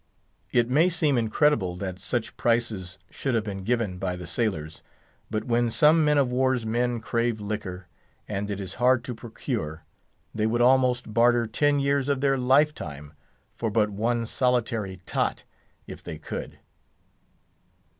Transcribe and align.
It 0.51 0.67
may 0.67 0.89
seem 0.89 1.15
incredible 1.15 1.75
that 1.75 1.99
such 1.99 2.35
prices 2.35 2.97
should 3.11 3.35
have 3.35 3.43
been 3.43 3.63
given 3.63 3.99
by 3.99 4.15
the 4.15 4.25
sailors; 4.25 4.81
but 5.29 5.43
when 5.43 5.69
some 5.69 6.03
man 6.03 6.17
of 6.17 6.31
war's 6.31 6.65
men 6.65 6.99
crave 7.01 7.39
liquor, 7.39 7.85
and 8.27 8.49
it 8.49 8.59
is 8.59 8.73
hard 8.81 9.03
to 9.03 9.13
procure, 9.13 9.83
they 10.33 10.47
would 10.47 10.59
almost 10.59 11.13
barter 11.13 11.45
ten 11.45 11.79
years 11.79 12.09
of 12.09 12.19
their 12.19 12.39
life 12.39 12.73
time 12.73 13.13
for 13.53 13.69
but 13.69 13.91
one 13.91 14.25
solitary 14.25 14.99
"tot" 15.05 15.43
if 15.85 16.01
they 16.01 16.17
could. 16.17 16.57